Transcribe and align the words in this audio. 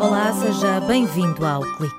Olá, 0.00 0.32
seja 0.32 0.80
bem-vindo 0.80 1.46
ao 1.46 1.60
Clique. 1.76 1.94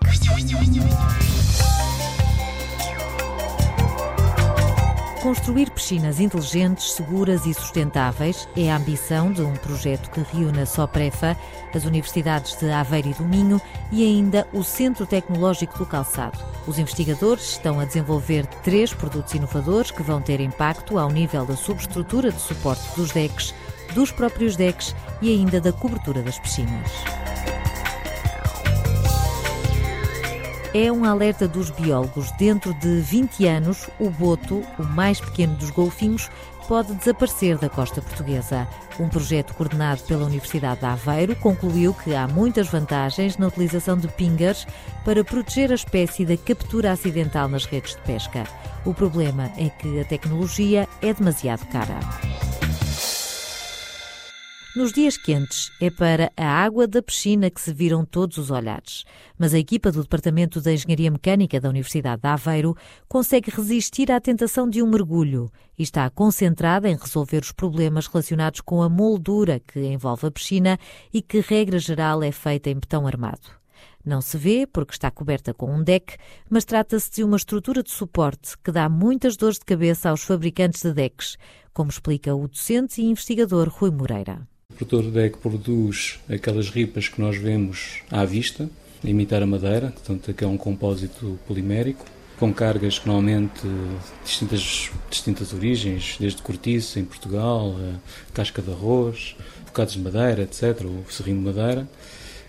Construir 5.22 5.70
piscinas 5.70 6.20
inteligentes, 6.20 6.92
seguras 6.92 7.46
e 7.46 7.54
sustentáveis 7.54 8.50
é 8.58 8.70
a 8.70 8.76
ambição 8.76 9.32
de 9.32 9.44
um 9.44 9.54
projeto 9.54 10.10
que 10.10 10.20
reúne 10.20 10.60
a 10.60 10.66
Soprefa, 10.66 11.38
as 11.74 11.86
universidades 11.86 12.58
de 12.58 12.70
Aveiro 12.70 13.12
e 13.12 13.14
do 13.14 13.24
Minho 13.24 13.62
e 13.94 14.04
ainda 14.04 14.46
o 14.52 14.64
Centro 14.64 15.06
Tecnológico 15.06 15.78
do 15.78 15.86
Calçado. 15.86 16.38
Os 16.68 16.80
investigadores 16.80 17.52
estão 17.52 17.80
a 17.80 17.86
desenvolver 17.86 18.46
três 18.62 18.94
produtos 18.94 19.34
inovadores 19.36 19.90
que 19.90 20.04
vão 20.04 20.22
ter 20.22 20.42
impacto 20.42 20.98
ao 20.98 21.10
nível 21.10 21.46
da 21.46 21.56
subestrutura 21.56 22.30
de 22.30 22.42
suporte 22.42 22.84
dos 22.96 23.12
decks, 23.12 23.54
dos 23.94 24.12
próprios 24.12 24.56
decks 24.56 24.96
e 25.22 25.30
ainda 25.30 25.62
da 25.62 25.72
cobertura 25.72 26.22
das 26.22 26.40
piscinas. 26.40 26.92
É 30.74 30.90
um 30.90 31.04
alerta 31.04 31.50
dos 31.50 31.70
biólogos. 31.70 32.32
Dentro 32.32 32.74
de 32.76 33.02
20 33.02 33.46
anos, 33.46 33.90
o 34.00 34.10
boto, 34.10 34.64
o 34.80 34.84
mais 34.84 35.20
pequeno 35.20 35.54
dos 35.56 35.70
golfinhos, 35.70 36.30
pode 36.66 36.94
desaparecer 36.94 37.58
da 37.58 37.68
costa 37.68 38.02
portuguesa. 38.02 38.66
Um 38.98 39.10
projeto 39.10 39.54
coordenado 39.54 40.02
pela 40.04 40.26
Universidade 40.26 40.80
de 40.80 40.86
Aveiro 40.86 41.36
concluiu 41.36 41.94
que 41.94 42.16
há 42.16 42.26
muitas 42.26 42.70
vantagens 42.70 43.38
na 43.38 43.48
utilização 43.48 43.98
de 43.98 44.08
pingers 44.08 44.66
para 45.04 45.26
proteger 45.26 45.72
a 45.72 45.76
espécie 45.76 46.26
da 46.26 46.38
captura 46.38 46.94
acidental 46.94 47.50
nas 47.50 47.66
redes 47.66 47.96
de 47.96 48.02
pesca. 48.04 48.46
O 48.86 48.94
problema 48.94 49.52
é 49.58 49.70
que 49.70 50.00
a 50.00 50.06
tecnologia 50.06 50.88
é 51.02 51.14
demasiado 51.14 51.66
cara. 51.68 52.00
Nos 54.74 54.94
dias 54.94 55.18
quentes 55.18 55.70
é 55.82 55.90
para 55.90 56.32
a 56.38 56.46
água 56.46 56.88
da 56.88 57.04
piscina 57.04 57.50
que 57.50 57.60
se 57.60 57.74
viram 57.74 58.06
todos 58.06 58.38
os 58.38 58.50
olhares. 58.50 59.04
Mas 59.38 59.54
a 59.54 59.60
equipa 59.60 59.92
do 59.92 60.02
Departamento 60.02 60.62
de 60.62 60.74
Engenharia 60.74 61.12
Mecânica 61.12 61.60
da 61.60 61.68
Universidade 61.68 62.22
de 62.22 62.28
Aveiro 62.30 62.74
consegue 63.06 63.52
resistir 63.52 64.10
à 64.10 64.22
tentação 64.22 64.70
de 64.70 64.82
um 64.82 64.90
mergulho 64.90 65.52
e 65.78 65.84
está 65.84 66.10
concentrada 66.10 66.90
em 66.90 66.96
resolver 66.96 67.40
os 67.40 67.52
problemas 67.52 68.08
relacionados 68.08 68.62
com 68.62 68.82
a 68.82 68.88
moldura 68.88 69.60
que 69.60 69.82
envolve 69.82 70.28
a 70.28 70.32
piscina 70.32 70.80
e 71.14 71.22
que, 71.22 71.42
regra 71.42 71.78
geral, 71.78 72.24
é 72.24 72.32
feita 72.32 72.70
em 72.70 72.76
betão 72.76 73.06
armado. 73.06 73.60
Não 74.06 74.22
se 74.22 74.38
vê 74.38 74.66
porque 74.66 74.94
está 74.94 75.12
coberta 75.12 75.54
com 75.54 75.70
um 75.70 75.84
deck, 75.84 76.16
mas 76.50 76.64
trata-se 76.64 77.12
de 77.12 77.26
uma 77.26 77.36
estrutura 77.36 77.84
de 77.84 77.92
suporte 77.92 78.58
que 78.64 78.72
dá 78.72 78.88
muitas 78.88 79.36
dores 79.36 79.60
de 79.60 79.66
cabeça 79.66 80.10
aos 80.10 80.24
fabricantes 80.24 80.82
de 80.82 80.94
decks, 80.94 81.36
como 81.74 81.90
explica 81.90 82.34
o 82.34 82.48
docente 82.48 83.02
e 83.02 83.06
investigador 83.06 83.68
Rui 83.68 83.92
Moreira. 83.92 84.48
O 84.72 84.86
produtor 84.86 85.12
deck 85.12 85.38
produz 85.38 86.20
aquelas 86.30 86.70
ripas 86.70 87.08
que 87.08 87.20
nós 87.20 87.38
vemos 87.38 88.02
à 88.10 88.24
vista, 88.26 88.70
a 89.04 89.08
imitar 89.08 89.44
a 89.44 89.46
madeira, 89.46 89.92
portanto, 89.92 90.34
que 90.34 90.44
é 90.44 90.48
um 90.48 90.58
compósito 90.58 91.38
polimérico, 91.48 92.06
com 92.40 92.52
cargas 92.52 92.98
que 92.98 93.08
normalmente 93.08 93.62
distintas, 94.24 94.90
distintas 95.10 95.54
origens, 95.54 96.18
desde 96.20 96.42
cortiça 96.42 97.00
em 97.00 97.06
Portugal, 97.06 97.76
casca 98.34 98.62
de 98.62 98.72
arroz, 98.72 99.36
bocados 99.66 99.94
de 99.94 100.00
madeira, 100.00 100.44
etc., 100.44 100.86
ou 100.86 101.06
serrinho 101.10 101.38
de 101.38 101.46
madeira. 101.46 101.88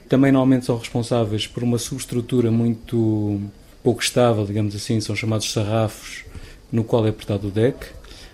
Também 0.08 0.32
normalmente 0.32 0.64
são 0.64 0.78
responsáveis 0.78 1.46
por 1.46 1.62
uma 1.62 1.76
subestrutura 1.76 2.50
muito 2.50 3.40
pouco 3.82 4.02
estável, 4.02 4.46
digamos 4.46 4.74
assim, 4.74 5.00
são 5.00 5.14
chamados 5.14 5.52
sarrafos, 5.52 6.24
no 6.70 6.84
qual 6.84 7.04
é 7.04 7.10
apertado 7.10 7.48
o 7.48 7.50
deck 7.50 7.86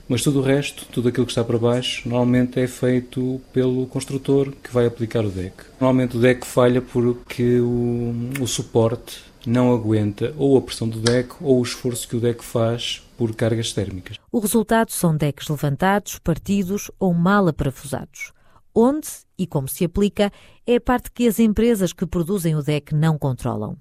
mas 0.08 0.22
tudo 0.22 0.40
o 0.40 0.42
resto, 0.42 0.86
tudo 0.86 1.08
aquilo 1.08 1.26
que 1.26 1.32
está 1.32 1.44
para 1.44 1.58
baixo, 1.58 2.08
normalmente 2.08 2.58
é 2.58 2.66
feito 2.66 3.40
pelo 3.52 3.86
construtor 3.86 4.52
que 4.62 4.72
vai 4.72 4.86
aplicar 4.86 5.24
o 5.24 5.30
deck. 5.30 5.54
Normalmente 5.78 6.16
o 6.16 6.20
deck 6.20 6.46
falha 6.46 6.80
porque 6.80 7.60
o, 7.60 8.14
o 8.40 8.46
suporte 8.46 9.22
não 9.46 9.72
aguenta 9.72 10.34
ou 10.36 10.56
a 10.56 10.62
pressão 10.62 10.88
do 10.88 10.98
deck 11.00 11.34
ou 11.40 11.60
o 11.60 11.62
esforço 11.62 12.08
que 12.08 12.16
o 12.16 12.20
deck 12.20 12.42
faz 12.44 13.02
por 13.16 13.34
cargas 13.34 13.72
térmicas. 13.72 14.16
O 14.30 14.38
resultado 14.38 14.92
são 14.92 15.16
decks 15.16 15.48
levantados, 15.48 16.18
partidos 16.18 16.90
ou 16.98 17.12
mal 17.12 17.48
aparafusados. 17.48 18.32
Onde 18.74 19.08
e 19.36 19.46
como 19.46 19.68
se 19.68 19.84
aplica 19.84 20.30
é 20.66 20.76
a 20.76 20.80
parte 20.80 21.10
que 21.10 21.26
as 21.26 21.38
empresas 21.38 21.92
que 21.92 22.06
produzem 22.06 22.54
o 22.54 22.62
deck 22.62 22.94
não 22.94 23.18
controlam. 23.18 23.76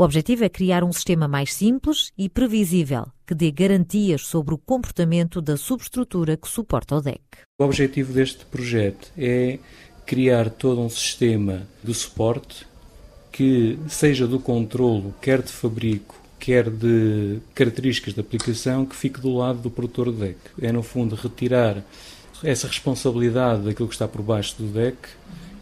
O 0.00 0.04
objetivo 0.04 0.44
é 0.44 0.48
criar 0.48 0.84
um 0.84 0.92
sistema 0.92 1.26
mais 1.26 1.52
simples 1.52 2.12
e 2.16 2.28
previsível, 2.28 3.08
que 3.26 3.34
dê 3.34 3.50
garantias 3.50 4.22
sobre 4.22 4.54
o 4.54 4.58
comportamento 4.58 5.42
da 5.42 5.56
subestrutura 5.56 6.36
que 6.36 6.48
suporta 6.48 6.94
o 6.94 7.00
deck. 7.00 7.20
O 7.60 7.64
objetivo 7.64 8.12
deste 8.12 8.46
projeto 8.46 9.10
é 9.18 9.58
criar 10.06 10.50
todo 10.50 10.80
um 10.80 10.88
sistema 10.88 11.66
de 11.82 11.92
suporte 11.94 12.64
que 13.32 13.76
seja 13.88 14.24
do 14.24 14.38
controlo, 14.38 15.12
quer 15.20 15.42
de 15.42 15.50
fabrico, 15.50 16.14
quer 16.38 16.70
de 16.70 17.40
características 17.52 18.14
de 18.14 18.20
aplicação, 18.20 18.86
que 18.86 18.94
fique 18.94 19.20
do 19.20 19.34
lado 19.34 19.58
do 19.58 19.68
produtor 19.68 20.12
do 20.12 20.18
deck. 20.20 20.38
É, 20.62 20.70
no 20.70 20.84
fundo, 20.84 21.16
retirar 21.16 21.82
essa 22.44 22.68
responsabilidade 22.68 23.62
daquilo 23.62 23.88
que 23.88 23.96
está 23.96 24.06
por 24.06 24.22
baixo 24.22 24.54
do 24.58 24.68
deck 24.68 24.96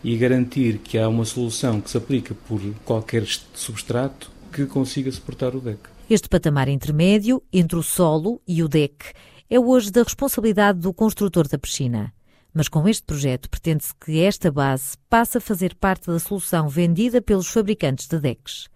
e 0.02 0.16
garantir 0.16 0.78
que 0.78 0.98
há 0.98 1.08
uma 1.08 1.24
solução 1.24 1.80
que 1.80 1.90
se 1.90 1.96
aplica 1.96 2.34
por 2.34 2.60
qualquer 2.84 3.24
substrato 3.54 4.30
que 4.52 4.66
consiga 4.66 5.10
suportar 5.10 5.54
o 5.54 5.60
deck. 5.60 5.80
Este 6.08 6.28
patamar 6.28 6.68
intermédio 6.68 7.42
entre 7.52 7.76
o 7.76 7.82
solo 7.82 8.40
e 8.46 8.62
o 8.62 8.68
deck 8.68 9.12
é 9.50 9.58
hoje 9.58 9.90
da 9.90 10.02
responsabilidade 10.02 10.78
do 10.78 10.92
construtor 10.92 11.48
da 11.48 11.58
piscina. 11.58 12.12
Mas 12.54 12.68
com 12.68 12.88
este 12.88 13.02
projeto 13.02 13.50
pretende-se 13.50 13.92
que 13.94 14.20
esta 14.20 14.50
base 14.50 14.96
passe 15.10 15.38
a 15.38 15.40
fazer 15.40 15.74
parte 15.74 16.06
da 16.06 16.18
solução 16.18 16.68
vendida 16.68 17.20
pelos 17.20 17.48
fabricantes 17.48 18.06
de 18.06 18.18
decks. 18.18 18.68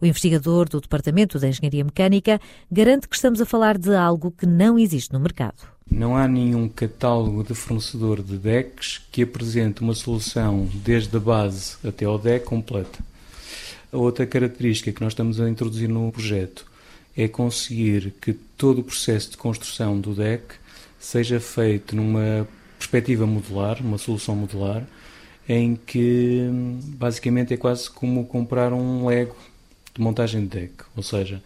O 0.00 0.06
investigador 0.06 0.68
do 0.68 0.80
Departamento 0.80 1.38
de 1.38 1.48
Engenharia 1.48 1.84
Mecânica 1.84 2.40
garante 2.70 3.08
que 3.08 3.16
estamos 3.16 3.40
a 3.40 3.46
falar 3.46 3.76
de 3.76 3.94
algo 3.94 4.30
que 4.30 4.46
não 4.46 4.78
existe 4.78 5.12
no 5.12 5.18
mercado. 5.18 5.56
Não 5.90 6.16
há 6.16 6.28
nenhum 6.28 6.68
catálogo 6.68 7.42
de 7.42 7.54
fornecedor 7.54 8.22
de 8.22 8.36
decks 8.36 9.00
que 9.10 9.22
apresente 9.22 9.80
uma 9.80 9.94
solução 9.94 10.68
desde 10.72 11.16
a 11.16 11.20
base 11.20 11.76
até 11.84 12.04
ao 12.04 12.18
deck 12.18 12.44
completa. 12.44 13.00
A 13.92 13.96
outra 13.96 14.24
característica 14.24 14.92
que 14.92 15.00
nós 15.00 15.14
estamos 15.14 15.40
a 15.40 15.48
introduzir 15.48 15.88
no 15.88 16.12
projeto 16.12 16.64
é 17.16 17.26
conseguir 17.26 18.12
que 18.20 18.32
todo 18.32 18.80
o 18.80 18.84
processo 18.84 19.32
de 19.32 19.36
construção 19.36 19.98
do 19.98 20.14
deck 20.14 20.44
seja 21.00 21.40
feito 21.40 21.96
numa 21.96 22.46
perspectiva 22.78 23.26
modular, 23.26 23.80
uma 23.80 23.98
solução 23.98 24.36
modular, 24.36 24.86
em 25.48 25.74
que 25.74 26.46
basicamente 26.96 27.54
é 27.54 27.56
quase 27.56 27.90
como 27.90 28.26
comprar 28.26 28.72
um 28.72 29.06
Lego 29.06 29.34
de 29.98 30.04
montagem 30.04 30.42
de 30.42 30.60
deck, 30.60 30.84
ou 30.96 31.02
seja, 31.02 31.42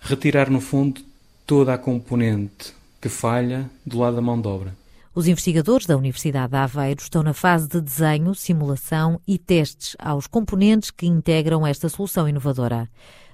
retirar 0.00 0.50
no 0.50 0.60
fundo 0.60 1.00
toda 1.46 1.74
a 1.74 1.78
componente 1.78 2.74
que 3.00 3.08
falha 3.08 3.70
do 3.84 3.98
lado 3.98 4.16
da 4.16 4.22
mão 4.22 4.40
de 4.40 4.48
obra. 4.48 4.74
Os 5.14 5.28
investigadores 5.28 5.86
da 5.86 5.96
Universidade 5.96 6.50
de 6.50 6.56
Aveiro 6.56 7.02
estão 7.02 7.22
na 7.22 7.34
fase 7.34 7.68
de 7.68 7.80
desenho, 7.80 8.34
simulação 8.34 9.20
e 9.28 9.36
testes 9.36 9.94
aos 9.98 10.26
componentes 10.26 10.90
que 10.90 11.06
integram 11.06 11.66
esta 11.66 11.88
solução 11.90 12.26
inovadora. 12.26 12.88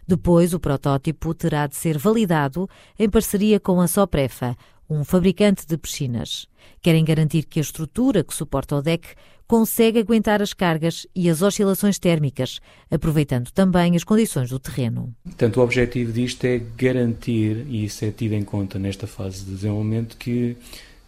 Depois, 0.07 0.53
o 0.53 0.59
protótipo 0.59 1.33
terá 1.35 1.69
de 1.69 1.77
ser 1.77 1.97
validado 1.97 2.69
em 2.99 3.09
parceria 3.09 3.61
com 3.61 3.81
a 3.81 3.87
Soprefa, 3.87 4.57
um 4.89 5.05
fabricante 5.05 5.67
de 5.67 5.77
piscinas. 5.77 6.47
Querem 6.81 7.05
garantir 7.05 7.45
que 7.45 7.59
a 7.59 7.63
estrutura 7.63 8.25
que 8.25 8.35
suporta 8.35 8.77
o 8.77 8.83
deck 8.83 9.09
consegue 9.47 9.99
aguentar 9.99 10.43
as 10.43 10.53
cargas 10.53 11.07
e 11.15 11.31
as 11.31 11.41
oscilações 11.41 11.99
térmicas, 11.99 12.61
aproveitando 12.91 13.51
também 13.51 13.97
as 13.97 14.05
condições 14.05 14.51
do 14.51 14.59
terreno. 14.59 15.15
Portanto, 15.25 15.57
o 15.59 15.63
objetivo 15.63 16.13
disto 16.13 16.45
é 16.45 16.59
garantir, 16.59 17.65
e 17.67 17.87
isso 17.87 18.05
é 18.05 18.11
tido 18.11 18.35
em 18.35 18.45
conta 18.45 18.79
nesta 18.79 19.07
fase 19.07 19.45
de 19.45 19.53
desenvolvimento, 19.53 20.19
que 20.19 20.57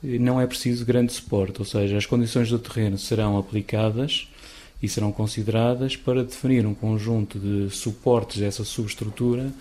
não 0.03 0.41
é 0.41 0.47
preciso 0.47 0.87
grande 0.87 1.12
suporte, 1.12 1.61
ou 1.61 1.67
seja, 1.67 1.99
as 1.99 2.07
condições 2.07 2.49
do 2.49 2.59
terreno 2.59 2.97
serão 2.97 3.37
aplicadas 3.37 4.27
e 4.83 4.89
serão 4.89 5.12
consideradas 5.12 5.94
para 5.94 6.25
definir 6.25 6.65
um 6.67 6.73
conjunto 6.73 7.38
de 7.38 7.69
suportes 7.69 8.41
dessa 8.41 8.65
subestrutura 8.65 9.53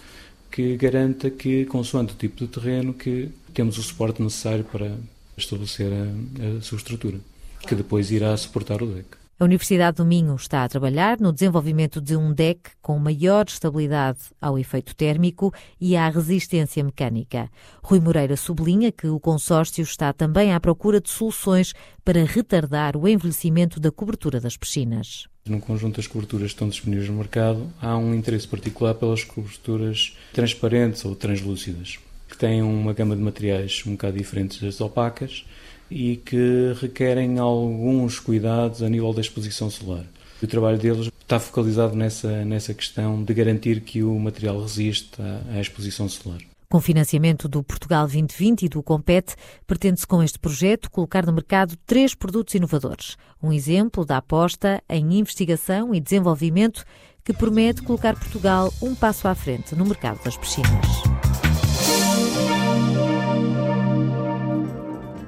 que 0.51 0.75
garanta 0.77 1.29
que, 1.29 1.65
consoante 1.65 2.13
o 2.13 2.17
tipo 2.17 2.37
de 2.37 2.47
terreno, 2.47 2.93
que 2.93 3.29
temos 3.53 3.77
o 3.77 3.83
suporte 3.83 4.21
necessário 4.21 4.63
para 4.63 4.97
estabelecer 5.37 5.91
a, 5.91 6.57
a 6.57 6.61
subestrutura, 6.61 7.19
que 7.67 7.75
depois 7.75 8.11
irá 8.11 8.35
suportar 8.35 8.81
o 8.81 8.87
deck. 8.87 9.19
A 9.39 9.45
Universidade 9.45 9.95
do 9.95 10.05
Minho 10.05 10.35
está 10.35 10.65
a 10.65 10.67
trabalhar 10.67 11.17
no 11.17 11.31
desenvolvimento 11.31 12.01
de 12.01 12.13
um 12.13 12.33
deck 12.33 12.71
com 12.81 12.99
maior 12.99 13.45
estabilidade 13.47 14.19
ao 14.41 14.59
efeito 14.59 14.93
térmico 14.93 15.53
e 15.79 15.95
à 15.95 16.09
resistência 16.09 16.83
mecânica. 16.83 17.49
Rui 17.81 18.01
Moreira 18.01 18.35
sublinha 18.35 18.91
que 18.91 19.07
o 19.07 19.17
consórcio 19.17 19.81
está 19.81 20.11
também 20.11 20.53
à 20.53 20.59
procura 20.59 20.99
de 20.99 21.09
soluções 21.09 21.73
para 22.03 22.25
retardar 22.25 22.97
o 22.97 23.07
envelhecimento 23.07 23.79
da 23.79 23.93
cobertura 23.93 24.41
das 24.41 24.57
piscinas. 24.57 25.28
No 25.49 25.59
conjunto 25.59 25.95
das 25.95 26.05
coberturas 26.05 26.45
que 26.45 26.53
estão 26.53 26.69
disponíveis 26.69 27.09
no 27.09 27.15
mercado, 27.15 27.67
há 27.81 27.97
um 27.97 28.13
interesse 28.13 28.47
particular 28.47 28.93
pelas 28.93 29.23
coberturas 29.23 30.15
transparentes 30.31 31.03
ou 31.03 31.15
translúcidas, 31.15 31.97
que 32.29 32.37
têm 32.37 32.61
uma 32.61 32.93
gama 32.93 33.15
de 33.15 33.21
materiais 33.23 33.81
um 33.87 33.93
bocado 33.93 34.15
diferentes 34.15 34.61
das 34.61 34.79
opacas 34.79 35.43
e 35.89 36.17
que 36.17 36.75
requerem 36.79 37.39
alguns 37.39 38.19
cuidados 38.19 38.83
a 38.83 38.89
nível 38.89 39.11
da 39.11 39.21
exposição 39.21 39.71
solar. 39.71 40.05
O 40.39 40.45
trabalho 40.45 40.77
deles 40.77 41.09
está 41.19 41.39
focalizado 41.39 41.95
nessa, 41.95 42.45
nessa 42.45 42.71
questão 42.75 43.23
de 43.23 43.33
garantir 43.33 43.81
que 43.81 44.03
o 44.03 44.19
material 44.19 44.61
resiste 44.61 45.19
à, 45.19 45.57
à 45.57 45.61
exposição 45.61 46.07
solar. 46.07 46.41
Com 46.71 46.79
financiamento 46.79 47.49
do 47.49 47.63
Portugal 47.63 48.05
2020 48.05 48.61
e 48.61 48.69
do 48.69 48.83
Compete, 48.83 49.35
pretende-se 49.65 50.05
com 50.05 50.21
este 50.21 50.37
projeto 50.37 50.91
colocar 50.91 51.25
no 51.25 51.33
mercado 51.33 51.75
três 51.83 52.13
produtos 52.13 52.53
inovadores. 52.53 53.17
Um 53.41 53.51
exemplo 53.51 54.05
da 54.05 54.17
aposta 54.17 54.79
em 54.87 55.17
investigação 55.17 55.95
e 55.95 55.99
desenvolvimento 55.99 56.85
que 57.23 57.33
promete 57.33 57.81
colocar 57.81 58.13
Portugal 58.13 58.71
um 58.83 58.93
passo 58.93 59.27
à 59.27 59.33
frente 59.33 59.73
no 59.75 59.83
mercado 59.83 60.23
das 60.23 60.37
piscinas. 60.37 60.69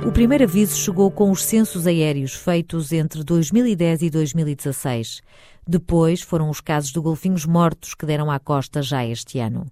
O 0.07 0.11
primeiro 0.11 0.43
aviso 0.43 0.77
chegou 0.77 1.09
com 1.11 1.31
os 1.31 1.43
censos 1.43 1.87
aéreos 1.87 2.33
feitos 2.33 2.91
entre 2.91 3.23
2010 3.23 4.03
e 4.03 4.09
2016. 4.09 5.21
Depois 5.67 6.21
foram 6.21 6.49
os 6.49 6.61
casos 6.61 6.91
de 6.91 6.99
golfinhos 6.99 7.45
mortos 7.45 7.93
que 7.93 8.05
deram 8.05 8.29
à 8.29 8.39
costa 8.39 8.81
já 8.81 9.05
este 9.05 9.39
ano. 9.39 9.65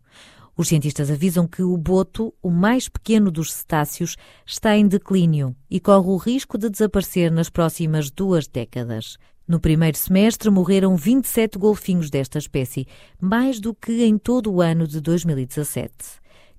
Os 0.61 0.67
cientistas 0.67 1.09
avisam 1.09 1.47
que 1.47 1.63
o 1.63 1.75
boto, 1.75 2.31
o 2.39 2.51
mais 2.51 2.87
pequeno 2.87 3.31
dos 3.31 3.51
cetáceos, 3.51 4.15
está 4.45 4.77
em 4.77 4.87
declínio 4.87 5.55
e 5.67 5.79
corre 5.79 6.07
o 6.07 6.17
risco 6.17 6.55
de 6.55 6.69
desaparecer 6.69 7.31
nas 7.31 7.49
próximas 7.49 8.11
duas 8.11 8.47
décadas. 8.47 9.17
No 9.47 9.59
primeiro 9.59 9.97
semestre 9.97 10.51
morreram 10.51 10.95
27 10.95 11.57
golfinhos 11.57 12.11
desta 12.11 12.37
espécie, 12.37 12.85
mais 13.19 13.59
do 13.59 13.73
que 13.73 14.03
em 14.03 14.19
todo 14.19 14.53
o 14.53 14.61
ano 14.61 14.85
de 14.85 15.01
2017. 15.01 15.91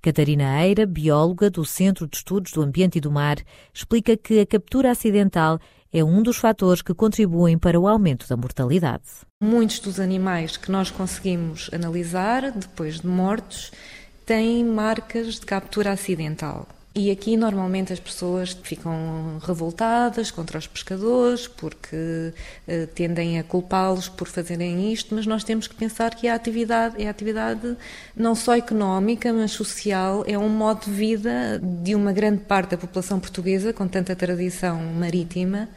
Catarina 0.02 0.60
Eira, 0.66 0.84
bióloga 0.84 1.48
do 1.48 1.64
Centro 1.64 2.08
de 2.08 2.16
Estudos 2.16 2.50
do 2.50 2.60
Ambiente 2.60 2.98
e 2.98 3.00
do 3.00 3.08
Mar, 3.08 3.36
explica 3.72 4.16
que 4.16 4.40
a 4.40 4.46
captura 4.46 4.90
acidental 4.90 5.60
é 5.92 6.02
um 6.02 6.22
dos 6.22 6.38
fatores 6.38 6.80
que 6.80 6.94
contribuem 6.94 7.58
para 7.58 7.78
o 7.78 7.86
aumento 7.86 8.26
da 8.26 8.36
mortalidade. 8.36 9.04
Muitos 9.42 9.78
dos 9.78 10.00
animais 10.00 10.56
que 10.56 10.70
nós 10.70 10.90
conseguimos 10.90 11.68
analisar, 11.72 12.50
depois 12.50 13.00
de 13.00 13.06
mortos, 13.06 13.70
têm 14.24 14.64
marcas 14.64 15.34
de 15.34 15.46
captura 15.46 15.92
acidental. 15.92 16.66
E 16.94 17.10
aqui 17.10 17.38
normalmente 17.38 17.90
as 17.90 17.98
pessoas 17.98 18.54
ficam 18.62 19.38
revoltadas 19.42 20.30
contra 20.30 20.58
os 20.58 20.66
pescadores 20.66 21.48
porque 21.48 21.96
uh, 21.96 22.86
tendem 22.94 23.38
a 23.38 23.42
culpá-los 23.42 24.10
por 24.10 24.28
fazerem 24.28 24.92
isto, 24.92 25.14
mas 25.14 25.24
nós 25.24 25.42
temos 25.42 25.66
que 25.66 25.74
pensar 25.74 26.14
que 26.14 26.28
a 26.28 26.34
atividade 26.34 27.02
é 27.02 27.06
a 27.06 27.10
atividade 27.10 27.78
não 28.14 28.34
só 28.34 28.54
económica, 28.54 29.32
mas 29.32 29.52
social, 29.52 30.22
é 30.26 30.36
um 30.36 30.50
modo 30.50 30.84
de 30.84 30.90
vida 30.90 31.58
de 31.62 31.94
uma 31.94 32.12
grande 32.12 32.44
parte 32.44 32.72
da 32.72 32.76
população 32.76 33.18
portuguesa 33.18 33.72
com 33.72 33.88
tanta 33.88 34.14
tradição 34.14 34.78
marítima 34.78 35.70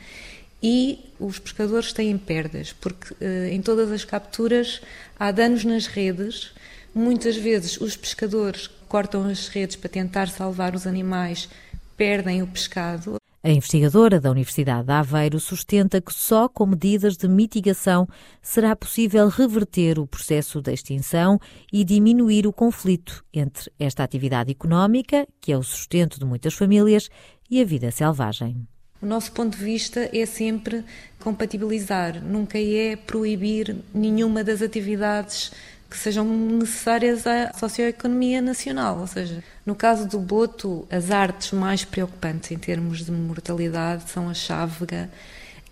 e 0.61 0.99
os 1.17 1.39
pescadores 1.39 1.93
têm 1.93 2.17
perdas, 2.17 2.73
porque 2.73 3.13
uh, 3.13 3.45
em 3.51 3.61
todas 3.61 3.89
as 3.89 4.03
capturas 4.03 4.81
há 5.17 5.31
danos 5.31 5.63
nas 5.63 5.87
redes. 5.87 6.51
Muitas 6.97 7.35
vezes 7.35 7.81
os 7.81 7.97
pescadores 7.97 8.69
cortam 8.87 9.27
as 9.27 9.49
redes 9.49 9.75
para 9.75 9.89
tentar 9.89 10.29
salvar 10.29 10.73
os 10.73 10.87
animais, 10.87 11.49
perdem 11.97 12.41
o 12.41 12.47
pescado. 12.47 13.17
A 13.43 13.49
investigadora 13.49 14.17
da 14.17 14.31
Universidade 14.31 14.87
de 14.87 14.93
Aveiro 14.93 15.37
sustenta 15.37 15.99
que 15.99 16.13
só 16.13 16.47
com 16.47 16.65
medidas 16.65 17.17
de 17.17 17.27
mitigação 17.27 18.07
será 18.41 18.73
possível 18.77 19.27
reverter 19.27 19.99
o 19.99 20.07
processo 20.07 20.61
da 20.61 20.71
extinção 20.71 21.37
e 21.71 21.83
diminuir 21.83 22.47
o 22.47 22.53
conflito 22.53 23.25
entre 23.33 23.69
esta 23.77 24.01
atividade 24.01 24.49
económica, 24.49 25.27
que 25.41 25.51
é 25.51 25.57
o 25.57 25.63
sustento 25.63 26.17
de 26.17 26.23
muitas 26.23 26.53
famílias, 26.53 27.09
e 27.51 27.61
a 27.61 27.65
vida 27.65 27.91
selvagem. 27.91 28.65
O 29.01 29.05
nosso 29.05 29.33
ponto 29.33 29.57
de 29.57 29.63
vista 29.63 30.09
é 30.13 30.25
sempre 30.25 30.83
compatibilizar, 31.19 32.23
nunca 32.23 32.57
é 32.57 32.95
proibir 32.95 33.75
nenhuma 33.93 34.43
das 34.45 34.61
atividades 34.61 35.51
que 35.89 35.97
sejam 35.97 36.25
necessárias 36.25 37.25
à 37.27 37.51
socioeconomia 37.53 38.41
nacional. 38.41 38.99
Ou 38.99 39.07
seja, 39.07 39.43
no 39.65 39.75
caso 39.75 40.07
do 40.07 40.19
boto, 40.19 40.87
as 40.89 41.11
artes 41.11 41.51
mais 41.51 41.85
preocupantes 41.85 42.51
em 42.51 42.57
termos 42.57 43.05
de 43.05 43.11
mortalidade 43.11 44.09
são 44.09 44.29
a 44.29 44.33
chávega 44.33 45.09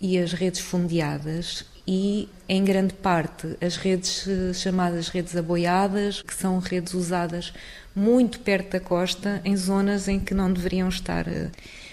e 0.00 0.18
as 0.18 0.32
redes 0.32 0.60
fundeadas 0.60 1.64
e, 1.86 2.28
em 2.48 2.64
grande 2.64 2.94
parte, 2.94 3.56
as 3.60 3.76
redes 3.76 4.26
eh, 4.26 4.52
chamadas 4.54 5.08
redes 5.08 5.36
aboiadas, 5.36 6.22
que 6.22 6.34
são 6.34 6.58
redes 6.58 6.94
usadas 6.94 7.52
muito 7.94 8.40
perto 8.40 8.72
da 8.72 8.80
costa, 8.80 9.40
em 9.44 9.56
zonas 9.56 10.08
em 10.08 10.18
que 10.18 10.32
não 10.32 10.52
deveriam 10.52 10.88
estar. 10.88 11.28
Eh. 11.28 11.50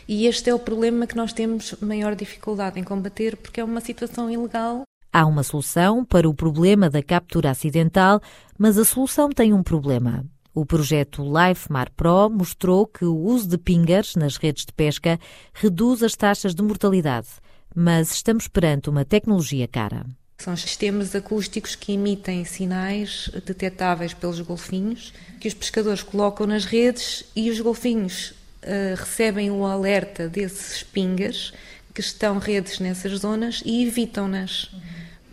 E 0.08 0.28
este 0.28 0.50
é 0.50 0.56
o 0.56 0.60
problema 0.60 1.06
que 1.06 1.16
nós 1.16 1.34
temos 1.34 1.76
maior 1.82 2.16
dificuldade 2.16 2.80
em 2.80 2.84
combater, 2.84 3.36
porque 3.36 3.60
é 3.60 3.64
uma 3.64 3.82
situação 3.82 4.30
ilegal 4.30 4.84
Há 5.14 5.26
uma 5.26 5.44
solução 5.44 6.06
para 6.06 6.30
o 6.30 6.34
problema 6.34 6.90
da 6.90 7.04
captura 7.04 7.52
acidental, 7.52 8.22
mas 8.58 8.78
a 8.78 8.86
solução 8.86 9.30
tem 9.30 9.52
um 9.52 9.62
problema. 9.62 10.26
O 10.54 10.66
projeto 10.66 11.22
Life 11.22 11.70
Mar 11.70 11.90
Pro 11.90 12.30
mostrou 12.30 12.88
que 12.88 13.04
o 13.04 13.18
uso 13.18 13.48
de 13.48 13.58
pingers 13.58 14.16
nas 14.16 14.38
redes 14.38 14.66
de 14.66 14.72
pesca 14.72 15.20
reduz 15.54 16.02
as 16.02 16.16
taxas 16.16 16.56
de 16.56 16.64
mortalidade, 16.64 17.28
mas 17.76 18.12
estamos 18.12 18.48
perante 18.48 18.90
uma 18.90 19.04
tecnologia 19.04 19.68
cara. 19.68 20.06
São 20.38 20.56
sistemas 20.56 21.14
acústicos 21.14 21.76
que 21.76 21.92
emitem 21.92 22.46
sinais 22.46 23.30
detectáveis 23.46 24.14
pelos 24.14 24.40
golfinhos, 24.40 25.14
que 25.42 25.48
os 25.48 25.54
pescadores 25.54 26.04
colocam 26.04 26.48
nas 26.48 26.64
redes 26.64 27.26
e 27.36 27.50
os 27.50 27.60
golfinhos 27.60 28.32
uh, 28.64 28.96
recebem 28.96 29.52
o 29.52 29.66
alerta 29.66 30.30
desses 30.30 30.84
pingas 30.84 31.54
que 31.94 32.02
estão 32.02 32.40
redes 32.40 32.80
nessas 32.80 33.20
zonas 33.20 33.62
e 33.66 33.86
evitam-nas. 33.86 34.72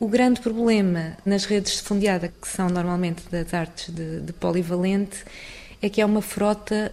O 0.00 0.06
grande 0.06 0.40
problema 0.40 1.16
nas 1.26 1.44
redes 1.44 1.76
de 1.76 1.82
fundeada, 1.82 2.28
que 2.28 2.46
são 2.46 2.68
normalmente 2.68 3.22
das 3.30 3.52
artes 3.52 3.92
de, 3.92 4.20
de 4.20 4.32
polivalente, 4.32 5.24
é 5.82 5.88
que 5.88 6.00
é 6.00 6.06
uma 6.06 6.22
frota 6.22 6.92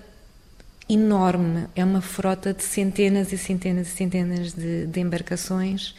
enorme, 0.89 1.67
é 1.75 1.83
uma 1.83 2.01
frota 2.01 2.53
de 2.53 2.63
centenas 2.63 3.31
e 3.31 3.37
centenas 3.37 3.87
e 3.87 3.91
centenas 3.91 4.53
de, 4.53 4.87
de 4.87 4.99
embarcações 4.99 5.95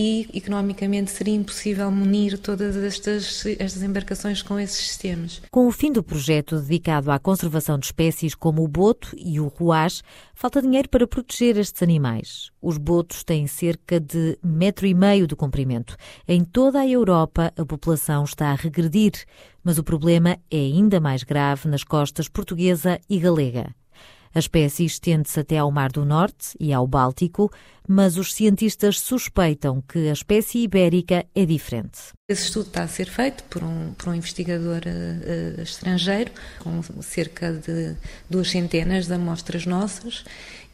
e 0.00 0.28
economicamente 0.32 1.10
seria 1.10 1.34
impossível 1.34 1.90
munir 1.90 2.38
todas 2.38 2.76
estas, 2.76 3.44
estas 3.58 3.82
embarcações 3.82 4.40
com 4.40 4.56
esses 4.56 4.76
sistemas. 4.76 5.42
Com 5.50 5.66
o 5.66 5.72
fim 5.72 5.90
do 5.90 6.04
projeto 6.04 6.60
dedicado 6.60 7.10
à 7.10 7.18
conservação 7.18 7.76
de 7.76 7.86
espécies 7.86 8.32
como 8.32 8.62
o 8.62 8.68
boto 8.68 9.08
e 9.18 9.40
o 9.40 9.48
ruaz, 9.48 10.04
falta 10.36 10.62
dinheiro 10.62 10.88
para 10.88 11.04
proteger 11.04 11.58
estes 11.58 11.82
animais. 11.82 12.52
Os 12.62 12.78
botos 12.78 13.24
têm 13.24 13.48
cerca 13.48 13.98
de 13.98 14.38
metro 14.40 14.86
e 14.86 14.94
meio 14.94 15.26
de 15.26 15.34
comprimento. 15.34 15.96
Em 16.28 16.44
toda 16.44 16.78
a 16.78 16.86
Europa, 16.86 17.52
a 17.56 17.66
população 17.66 18.22
está 18.22 18.52
a 18.52 18.54
regredir, 18.54 19.24
mas 19.64 19.78
o 19.78 19.82
problema 19.82 20.38
é 20.48 20.58
ainda 20.58 21.00
mais 21.00 21.24
grave 21.24 21.68
nas 21.68 21.82
costas 21.82 22.28
portuguesa 22.28 23.00
e 23.10 23.18
galega. 23.18 23.74
A 24.38 24.46
espécie 24.48 24.84
estende-se 24.84 25.40
até 25.40 25.58
ao 25.58 25.68
Mar 25.68 25.90
do 25.90 26.04
Norte 26.04 26.56
e 26.60 26.72
ao 26.72 26.86
Báltico, 26.86 27.50
mas 27.88 28.16
os 28.16 28.32
cientistas 28.32 29.00
suspeitam 29.00 29.82
que 29.82 30.08
a 30.08 30.12
espécie 30.12 30.60
ibérica 30.60 31.26
é 31.34 31.44
diferente. 31.44 32.12
Esse 32.28 32.44
estudo 32.44 32.68
está 32.68 32.84
a 32.84 32.86
ser 32.86 33.08
feito 33.08 33.42
por 33.50 33.64
um, 33.64 33.92
por 33.98 34.10
um 34.10 34.14
investigador 34.14 34.82
uh, 34.86 35.60
estrangeiro, 35.60 36.30
com 36.60 36.80
cerca 37.02 37.52
de 37.52 37.96
duas 38.30 38.48
centenas 38.48 39.08
de 39.08 39.14
amostras 39.14 39.66
nossas, 39.66 40.24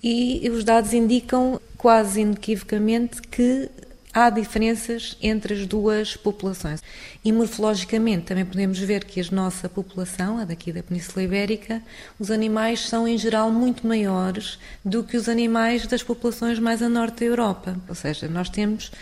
e 0.02 0.46
os 0.50 0.62
dados 0.62 0.92
indicam 0.92 1.58
quase 1.78 2.20
inequivocamente 2.20 3.22
que 3.22 3.70
há 4.14 4.30
diferenças 4.30 5.16
entre 5.20 5.54
as 5.54 5.66
duas 5.66 6.16
populações. 6.16 6.80
E 7.24 7.32
morfologicamente 7.32 8.26
também 8.26 8.44
podemos 8.46 8.78
ver 8.78 9.04
que 9.04 9.20
a 9.20 9.24
nossa 9.32 9.68
população, 9.68 10.38
a 10.38 10.44
daqui 10.44 10.72
da 10.72 10.82
Península 10.82 11.24
Ibérica, 11.24 11.82
os 12.18 12.30
animais 12.30 12.88
são 12.88 13.08
em 13.08 13.18
geral 13.18 13.50
muito 13.50 13.86
maiores 13.86 14.58
do 14.84 15.02
que 15.02 15.16
os 15.16 15.28
animais 15.28 15.86
das 15.86 16.02
populações 16.02 16.60
mais 16.60 16.80
a 16.80 16.88
norte 16.88 17.20
da 17.20 17.26
Europa. 17.26 17.76
Ou 17.88 17.94
seja, 17.94 18.28
nós 18.28 18.48
temos 18.48 18.92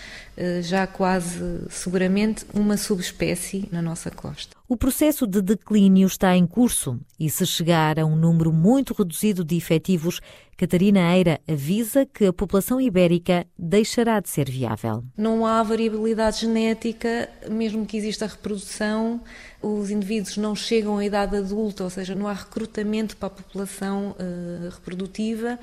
já 0.63 0.87
quase 0.87 1.67
seguramente 1.69 2.45
uma 2.55 2.77
subespécie 2.77 3.69
na 3.71 3.83
nossa 3.83 4.11
costa. 4.11 4.57
O 4.69 4.77
processo 4.77 5.27
de 5.27 5.43
declínio 5.43 6.07
está 6.07 6.35
em 6.35 6.47
curso 6.47 6.99
e, 7.21 7.29
se 7.29 7.47
chegar 7.47 7.99
a 7.99 8.07
um 8.07 8.17
número 8.17 8.51
muito 8.53 8.95
reduzido 8.95 9.45
de 9.45 9.55
efetivos, 9.57 10.21
Catarina 10.57 11.15
Eira 11.15 11.41
avisa 11.47 12.07
que 12.07 12.25
a 12.25 12.33
população 12.33 12.81
ibérica 12.81 13.45
deixará 13.59 14.21
de 14.21 14.29
ser 14.29 14.49
viável. 14.49 15.05
Não 15.17 15.45
há 15.45 15.63
variabilidade 15.63 16.43
genética, 16.43 17.29
mesmo 17.51 17.85
que 17.85 17.97
exista 17.97 18.27
reprodução, 18.27 19.21
os 19.61 19.91
indivíduos 19.91 20.37
não 20.37 20.55
chegam 20.55 20.99
à 20.99 21.05
idade 21.05 21.37
adulta, 21.37 21.85
ou 21.85 21.91
seja, 21.91 22.15
não 22.15 22.29
há 22.29 22.33
recrutamento 22.33 23.17
para 23.17 23.27
a 23.27 23.31
população 23.31 24.17
uh, 24.19 24.71
reprodutiva 24.71 25.59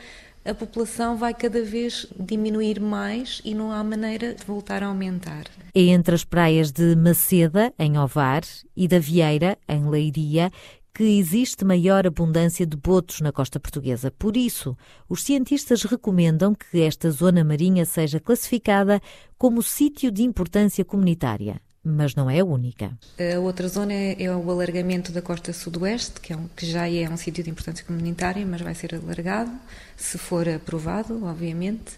a 0.50 0.56
população 0.56 1.16
vai 1.16 1.34
cada 1.34 1.64
vez 1.64 2.08
diminuir 2.20 2.80
mais 2.80 3.42
e 3.46 3.54
não 3.54 3.72
há 3.72 3.84
maneira 3.84 4.34
de 4.34 4.44
voltar 4.44 4.82
a 4.82 4.88
aumentar. 4.88 5.46
É 5.74 5.82
entre 5.82 6.16
as 6.16 6.24
praias 6.24 6.72
de 6.72 6.96
Maceda, 6.96 7.74
em 7.78 7.98
Ovar, 7.98 8.42
e 8.76 8.88
da 8.88 9.00
Vieira, 9.00 9.58
em 9.68 9.88
Leiria, 9.88 10.52
que 10.94 11.04
existe 11.04 11.64
maior 11.64 12.06
abundância 12.06 12.66
de 12.66 12.76
botos 12.76 13.22
na 13.22 13.32
costa 13.32 13.60
portuguesa. 13.60 14.12
Por 14.12 14.36
isso, 14.36 14.76
os 15.08 15.24
cientistas 15.24 15.84
recomendam 15.84 16.54
que 16.54 16.82
esta 16.82 17.12
zona 17.12 17.44
marinha 17.44 17.86
seja 17.86 18.20
classificada 18.20 19.00
como 19.38 19.62
sítio 19.62 20.12
de 20.12 20.24
importância 20.24 20.84
comunitária 20.84 21.62
mas 21.84 22.16
não 22.16 22.30
é 22.30 22.40
a 22.40 22.46
única. 22.46 22.98
A 23.18 23.40
outra 23.40 23.68
zona 23.68 23.94
é, 23.94 24.24
é 24.24 24.36
o 24.36 24.52
alargamento 24.52 25.12
da 25.12 25.22
costa 25.22 25.54
sudoeste, 25.54 26.20
que, 26.20 26.34
é 26.34 26.38
um, 26.38 26.48
que 26.56 26.66
já 26.66 26.90
é 26.90 27.10
um 27.10 27.18
sítio 27.18 27.44
de 27.44 27.50
importância 27.50 27.86
comunitária, 27.86 28.46
mas 28.46 28.62
vai 28.62 28.76
ser 28.76 28.96
alargado, 28.96 29.52
se 29.96 30.18
for 30.18 30.48
aprovado, 30.48 31.26
obviamente. 31.26 31.98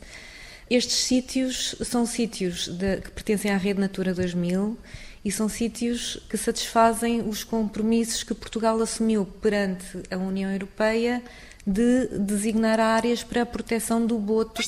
Estes 0.69 0.97
sítios 0.97 1.75
são 1.83 2.05
sítios 2.05 2.67
de, 2.67 2.97
que 2.97 3.11
pertencem 3.11 3.51
à 3.51 3.57
Rede 3.57 3.79
Natura 3.79 4.13
2000 4.13 4.77
e 5.23 5.31
são 5.31 5.50
sítios 5.50 6.17
que 6.29 6.38
satisfazem 6.38 7.27
os 7.27 7.43
compromissos 7.43 8.23
que 8.23 8.33
Portugal 8.33 8.81
assumiu 8.81 9.25
perante 9.25 9.85
a 10.09 10.17
União 10.17 10.50
Europeia 10.50 11.21
de 11.65 12.07
designar 12.19 12.79
áreas 12.79 13.23
para 13.23 13.43
a 13.43 13.45
proteção 13.45 14.05
do 14.05 14.17
boto. 14.17 14.61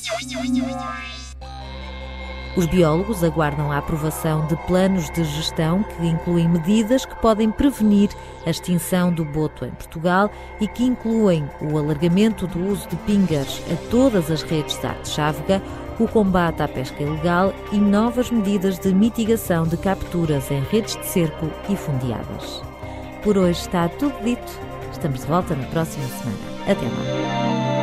Os 2.56 2.66
biólogos 2.66 3.24
aguardam 3.24 3.72
a 3.72 3.78
aprovação 3.78 4.46
de 4.46 4.56
planos 4.66 5.10
de 5.10 5.24
gestão 5.24 5.82
que 5.82 6.06
incluem 6.06 6.48
medidas 6.48 7.04
que 7.04 7.16
podem 7.16 7.50
prevenir 7.50 8.10
a 8.46 8.50
extinção 8.50 9.12
do 9.12 9.24
boto 9.24 9.64
em 9.64 9.70
Portugal 9.70 10.30
e 10.60 10.68
que 10.68 10.84
incluem 10.84 11.48
o 11.60 11.76
alargamento 11.76 12.46
do 12.46 12.68
uso 12.68 12.88
de 12.88 12.96
pingas 12.96 13.60
a 13.72 13.90
todas 13.90 14.30
as 14.30 14.42
redes 14.42 14.78
de 14.78 14.86
arte 14.86 15.62
o 15.98 16.08
combate 16.08 16.62
à 16.62 16.68
pesca 16.68 17.02
ilegal 17.02 17.52
e 17.72 17.78
novas 17.78 18.30
medidas 18.30 18.78
de 18.78 18.92
mitigação 18.92 19.64
de 19.64 19.76
capturas 19.76 20.50
em 20.50 20.60
redes 20.60 20.96
de 20.96 21.06
cerco 21.06 21.50
e 21.68 21.76
fundeadas. 21.76 22.62
Por 23.22 23.38
hoje 23.38 23.60
está 23.60 23.88
tudo 23.88 24.14
dito. 24.22 24.60
Estamos 24.92 25.20
de 25.20 25.26
volta 25.26 25.54
na 25.54 25.66
próxima 25.66 26.06
semana. 26.06 26.38
Até 26.66 26.84
lá. 26.84 27.73